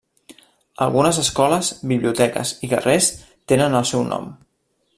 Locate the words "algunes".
0.85-1.19